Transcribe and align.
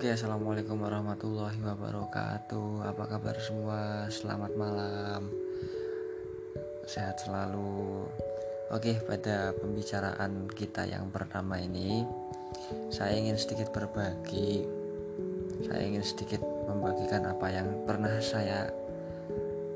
Oke, 0.00 0.16
assalamualaikum 0.16 0.80
warahmatullahi 0.80 1.60
wabarakatuh. 1.60 2.88
Apa 2.88 3.04
kabar 3.04 3.36
semua? 3.36 4.08
Selamat 4.08 4.48
malam, 4.56 5.28
sehat 6.88 7.20
selalu. 7.20 8.08
Oke, 8.72 8.96
pada 9.04 9.52
pembicaraan 9.60 10.48
kita 10.56 10.88
yang 10.88 11.12
pertama 11.12 11.60
ini, 11.60 12.08
saya 12.88 13.12
ingin 13.12 13.36
sedikit 13.36 13.76
berbagi. 13.76 14.64
Saya 15.68 15.84
ingin 15.84 16.00
sedikit 16.00 16.40
membagikan 16.64 17.28
apa 17.28 17.52
yang 17.52 17.68
pernah 17.84 18.16
saya 18.24 18.72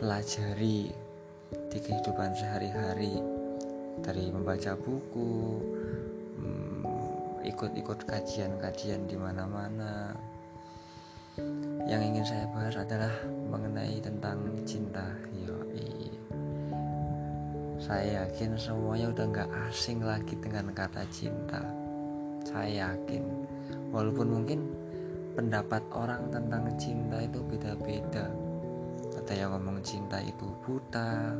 pelajari 0.00 0.96
di 1.52 1.76
kehidupan 1.76 2.32
sehari-hari 2.32 3.20
dari 4.00 4.32
membaca 4.32 4.80
buku, 4.80 5.60
ikut-ikut 7.46 8.10
kajian-kajian 8.10 9.06
di 9.06 9.14
mana-mana. 9.14 10.10
Yang 11.86 12.02
ingin 12.10 12.24
saya 12.26 12.46
bahas 12.50 12.74
adalah 12.74 13.12
mengenai 13.46 14.02
tentang 14.02 14.42
cinta. 14.66 15.06
Yoi. 15.30 16.10
Saya 17.78 18.26
yakin 18.26 18.58
semuanya 18.58 19.14
udah 19.14 19.26
nggak 19.30 19.50
asing 19.70 20.02
lagi 20.02 20.34
dengan 20.42 20.74
kata 20.74 21.06
cinta. 21.12 21.62
Saya 22.42 22.90
yakin, 22.90 23.22
walaupun 23.94 24.26
mungkin 24.26 24.60
pendapat 25.38 25.82
orang 25.94 26.26
tentang 26.34 26.66
cinta 26.74 27.22
itu 27.22 27.38
beda-beda. 27.46 28.26
Ada 29.22 29.32
yang 29.46 29.50
ngomong 29.54 29.78
cinta 29.86 30.18
itu 30.22 30.46
buta, 30.64 31.34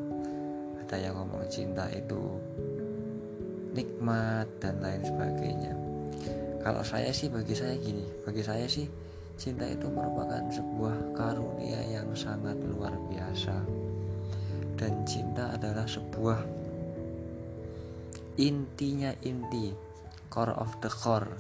ada 0.83 0.97
yang 0.99 1.19
ngomong 1.19 1.45
cinta 1.51 1.89
itu 1.91 2.37
nikmat 3.73 4.49
dan 4.61 4.81
lain 4.81 5.05
sebagainya 5.05 5.86
kalau 6.63 6.83
saya 6.83 7.15
sih 7.15 7.31
bagi 7.31 7.55
saya 7.55 7.79
gini 7.79 8.05
bagi 8.27 8.43
saya 8.43 8.67
sih 8.67 8.87
cinta 9.37 9.69
itu 9.69 9.87
merupakan 9.93 10.41
sebuah 10.49 11.13
karunia 11.13 11.81
yang 11.93 12.09
sangat 12.17 12.57
luar 12.65 12.97
biasa. 13.13 13.57
Dan 14.77 15.05
cinta 15.09 15.57
adalah 15.57 15.85
sebuah 15.89 16.41
intinya 18.37 19.13
inti 19.25 19.73
core 20.29 20.57
of 20.57 20.73
the 20.85 20.93
core 20.93 21.33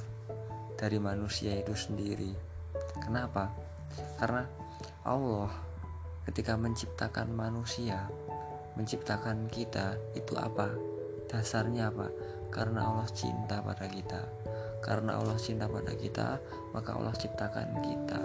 dari 0.77 1.01
manusia 1.01 1.57
itu 1.57 1.73
sendiri. 1.73 2.33
Kenapa? 3.01 3.53
Karena 4.21 4.45
Allah 5.05 5.53
ketika 6.29 6.57
menciptakan 6.57 7.33
manusia 7.33 8.09
menciptakan 8.77 9.49
kita 9.49 9.97
itu 10.17 10.37
apa? 10.37 10.69
Dasarnya 11.29 11.93
apa? 11.93 12.09
Karena 12.53 12.89
Allah 12.89 13.09
cinta 13.13 13.61
pada 13.61 13.85
kita 13.89 14.21
karena 14.85 15.19
Allah 15.19 15.37
cinta 15.41 15.67
pada 15.67 15.93
kita 15.95 16.39
maka 16.77 16.93
Allah 16.93 17.15
ciptakan 17.17 17.69
kita. 17.81 18.21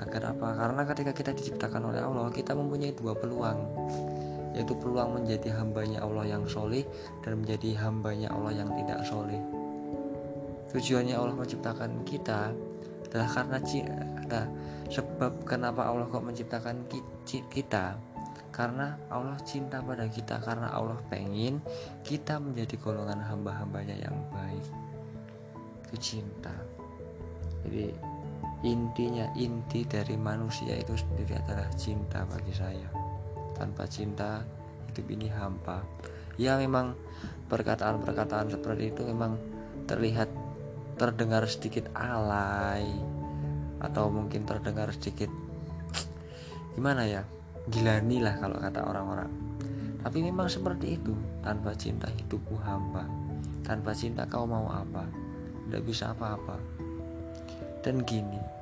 Agar 0.00 0.34
apa? 0.34 0.48
Karena 0.58 0.82
ketika 0.88 1.12
kita 1.14 1.30
diciptakan 1.36 1.94
oleh 1.94 2.02
Allah 2.02 2.32
kita 2.32 2.56
mempunyai 2.56 2.96
dua 2.96 3.14
peluang. 3.14 3.58
Yaitu 4.54 4.74
peluang 4.78 5.18
menjadi 5.18 5.50
hambanya 5.58 6.06
Allah 6.06 6.30
yang 6.30 6.46
soleh 6.46 6.86
dan 7.26 7.42
menjadi 7.42 7.74
hambanya 7.84 8.30
Allah 8.30 8.54
yang 8.54 8.70
tidak 8.78 9.02
soleh. 9.02 9.38
Tujuannya 10.70 11.14
Allah 11.14 11.34
menciptakan 11.34 12.02
kita 12.06 12.54
adalah 13.10 13.30
karena 13.30 13.58
cinta 13.62 14.42
sebab 14.90 15.46
kenapa 15.46 15.86
Allah 15.86 16.06
kok 16.06 16.22
menciptakan 16.22 16.86
kita. 17.26 17.98
Karena 18.54 18.94
Allah 19.10 19.34
cinta 19.42 19.82
pada 19.82 20.06
kita 20.06 20.38
karena 20.38 20.70
Allah 20.70 21.02
pengen 21.10 21.58
kita 22.06 22.38
menjadi 22.38 22.78
golongan 22.78 23.18
hamba-hambanya 23.26 23.98
yang 23.98 24.14
baik 24.30 24.93
itu 25.94 26.18
cinta. 26.18 26.50
Jadi 27.62 27.94
intinya 28.66 29.30
inti 29.38 29.86
dari 29.86 30.18
manusia 30.18 30.74
itu 30.74 30.98
sendiri 30.98 31.38
adalah 31.38 31.70
cinta 31.78 32.26
bagi 32.26 32.50
saya. 32.50 32.90
Tanpa 33.54 33.86
cinta 33.86 34.42
hidup 34.90 35.06
ini 35.14 35.30
hampa. 35.30 35.86
Ya 36.34 36.58
memang 36.58 36.98
perkataan-perkataan 37.46 38.50
seperti 38.50 38.90
itu 38.90 39.06
memang 39.06 39.38
terlihat 39.86 40.26
terdengar 40.98 41.46
sedikit 41.46 41.86
alay 41.94 42.90
atau 43.78 44.10
mungkin 44.10 44.42
terdengar 44.42 44.90
sedikit 44.90 45.30
gimana 46.74 47.06
ya 47.06 47.22
gilani 47.70 48.18
lah 48.18 48.34
kalau 48.42 48.58
kata 48.58 48.82
orang-orang. 48.82 49.30
Tapi 50.02 50.18
memang 50.20 50.50
seperti 50.50 50.98
itu 50.98 51.14
tanpa 51.40 51.72
cinta 51.78 52.10
hidupku 52.10 52.58
hamba 52.60 53.06
tanpa 53.64 53.96
cinta 53.96 54.28
kau 54.28 54.44
mau 54.44 54.68
apa 54.68 55.23
tidak 55.68 55.82
bisa 55.84 56.12
apa-apa. 56.12 56.56
Dan 57.84 58.00
gini 58.04 58.54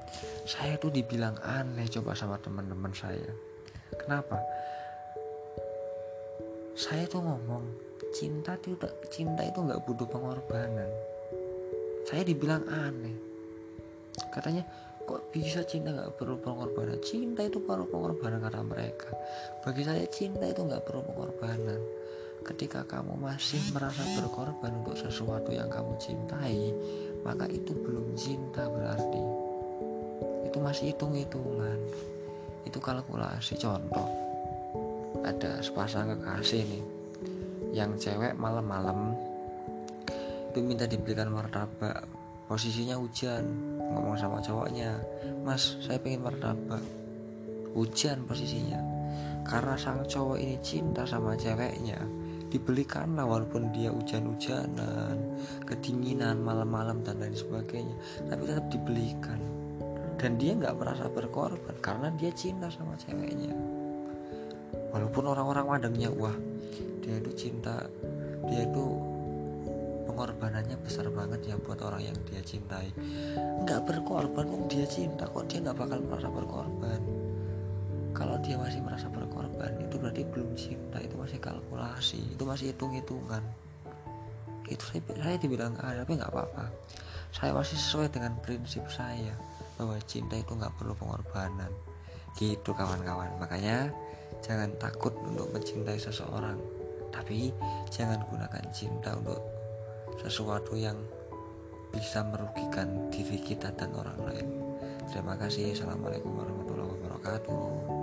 saya 0.42 0.74
tuh 0.74 0.90
dibilang 0.90 1.38
aneh 1.46 1.86
coba 1.86 2.12
sama 2.18 2.36
teman-teman 2.42 2.90
saya. 2.90 3.30
Kenapa? 3.94 4.42
Saya 6.74 7.06
tuh 7.06 7.22
ngomong 7.22 7.62
cinta 8.10 8.58
itu 8.58 8.74
cinta 9.08 9.46
itu 9.46 9.58
nggak 9.62 9.82
butuh 9.86 10.08
pengorbanan. 10.10 10.90
Saya 12.08 12.26
dibilang 12.26 12.66
aneh. 12.66 13.14
Katanya 14.34 14.66
kok 15.06 15.30
bisa 15.30 15.62
cinta 15.62 15.94
nggak 15.94 16.18
perlu 16.18 16.36
pengorbanan? 16.42 16.98
Cinta 17.00 17.46
itu 17.46 17.62
perlu 17.62 17.86
pengorbanan 17.86 18.42
kata 18.42 18.60
mereka. 18.66 19.14
Bagi 19.62 19.86
saya 19.86 20.02
cinta 20.10 20.50
itu 20.50 20.66
nggak 20.66 20.82
perlu 20.82 21.06
pengorbanan 21.06 21.80
ketika 22.42 22.82
kamu 22.84 23.14
masih 23.16 23.62
merasa 23.70 24.02
berkorban 24.18 24.82
untuk 24.82 24.98
sesuatu 24.98 25.54
yang 25.54 25.70
kamu 25.70 25.94
cintai 25.98 26.74
maka 27.22 27.46
itu 27.46 27.70
belum 27.72 28.18
cinta 28.18 28.66
berarti. 28.66 29.22
Itu 30.46 30.58
masih 30.58 30.92
hitung-hitungan. 30.92 31.78
Itu 32.66 32.78
kalkulasi 32.82 33.58
contoh. 33.58 34.06
Ada 35.22 35.62
sepasang 35.62 36.18
kekasih 36.18 36.66
nih 36.66 36.84
yang 37.72 37.96
cewek 37.96 38.36
malam-malam 38.36 39.16
itu 40.52 40.60
minta 40.60 40.84
diberikan 40.84 41.32
martabak. 41.32 42.04
Posisinya 42.50 43.00
hujan 43.00 43.48
ngomong 43.80 44.18
sama 44.20 44.44
cowoknya 44.44 45.00
mas 45.46 45.78
saya 45.80 45.96
pengen 46.02 46.26
martabak. 46.26 46.82
Hujan 47.72 48.28
posisinya. 48.28 48.76
Karena 49.46 49.78
sang 49.80 50.04
cowok 50.04 50.38
ini 50.42 50.60
cinta 50.60 51.08
sama 51.08 51.38
ceweknya 51.38 51.96
dibelikanlah 52.52 53.24
walaupun 53.24 53.72
dia 53.72 53.88
hujan-hujanan 53.88 55.16
kedinginan 55.64 56.36
malam-malam 56.44 57.00
dan 57.00 57.16
lain 57.16 57.32
sebagainya 57.32 57.96
tapi 58.28 58.44
tetap 58.44 58.68
dibelikan. 58.68 59.40
Dan 60.20 60.38
dia 60.38 60.54
nggak 60.54 60.76
merasa 60.78 61.08
berkorban 61.10 61.74
karena 61.82 62.12
dia 62.14 62.30
cinta 62.30 62.68
sama 62.68 62.94
ceweknya. 63.00 63.56
Walaupun 64.92 65.24
orang-orang 65.24 65.66
madangnya 65.66 66.12
wah 66.12 66.36
dia 67.00 67.18
itu 67.18 67.32
cinta 67.34 67.88
dia 68.46 68.68
itu 68.68 68.84
pengorbanannya 70.06 70.76
besar 70.84 71.08
banget 71.08 71.50
ya 71.50 71.56
buat 71.56 71.80
orang 71.80 72.04
yang 72.04 72.18
dia 72.28 72.44
cintai. 72.44 72.92
Nggak 73.64 73.80
berkorban 73.88 74.44
kok 74.46 74.62
dia 74.68 74.86
cinta 74.86 75.24
kok 75.26 75.48
dia 75.48 75.64
nggak 75.64 75.78
bakal 75.80 75.98
merasa 76.04 76.28
berkorban 76.28 77.00
kalau 78.22 78.38
dia 78.38 78.54
masih 78.54 78.78
merasa 78.78 79.10
berkorban 79.10 79.74
itu 79.82 79.98
berarti 79.98 80.22
belum 80.22 80.54
cinta 80.54 81.02
itu 81.02 81.18
masih 81.18 81.42
kalkulasi 81.42 82.22
itu 82.38 82.42
masih 82.46 82.70
hitung-hitungan. 82.70 83.42
Itu 84.70 84.78
saya, 84.86 85.02
saya 85.18 85.36
dibilang 85.42 85.74
ah 85.82 85.90
tapi 85.90 86.14
nggak 86.14 86.30
apa-apa. 86.30 86.70
Saya 87.34 87.50
masih 87.50 87.74
sesuai 87.74 88.14
dengan 88.14 88.38
prinsip 88.38 88.86
saya 88.86 89.34
bahwa 89.74 89.98
cinta 90.06 90.38
itu 90.38 90.54
nggak 90.54 90.70
perlu 90.78 90.94
pengorbanan. 90.94 91.74
Gitu 92.38 92.70
kawan-kawan. 92.70 93.42
Makanya 93.42 93.90
jangan 94.38 94.70
takut 94.78 95.18
untuk 95.26 95.50
mencintai 95.50 95.98
seseorang 95.98 96.62
tapi 97.10 97.50
jangan 97.90 98.22
gunakan 98.30 98.64
cinta 98.70 99.18
untuk 99.18 99.42
sesuatu 100.22 100.78
yang 100.78 100.96
bisa 101.90 102.22
merugikan 102.22 103.10
diri 103.10 103.42
kita 103.42 103.74
dan 103.74 103.90
orang 103.98 104.18
lain. 104.30 104.46
Terima 105.10 105.34
kasih. 105.34 105.74
Assalamualaikum 105.74 106.30
warahmatullahi 106.38 106.90
wabarakatuh 107.02 108.01